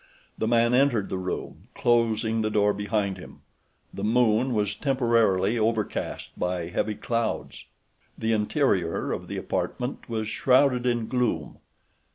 The 0.35 0.47
man 0.47 0.73
entered 0.73 1.09
the 1.09 1.17
room, 1.19 1.67
closing 1.75 2.41
the 2.41 2.49
door 2.49 2.73
behind 2.73 3.19
him. 3.19 3.41
The 3.93 4.03
moon 4.03 4.55
was 4.55 4.75
temporarily 4.75 5.59
overcast 5.59 6.31
by 6.35 6.69
heavy 6.69 6.95
clouds. 6.95 7.65
The 8.17 8.33
interior 8.33 9.11
of 9.11 9.27
the 9.27 9.37
apartment 9.37 10.09
was 10.09 10.27
shrouded 10.27 10.87
in 10.87 11.07
gloom. 11.07 11.59